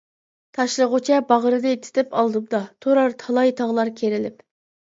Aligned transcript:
تاشلىغۇچە 0.57 1.19
باغرىنى 1.33 1.75
تىتىپ 1.83 2.17
ئالدىمدا، 2.21 2.63
تۇرار 2.87 3.15
تالاي 3.25 3.55
تاغلار 3.61 3.93
كېرىلىپ. 4.01 4.43